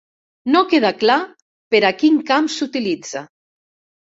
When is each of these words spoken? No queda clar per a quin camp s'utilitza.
No 0.53 0.61
queda 0.71 0.91
clar 1.03 1.17
per 1.75 1.81
a 1.91 1.91
quin 1.99 2.17
camp 2.31 2.51
s'utilitza. 2.55 3.25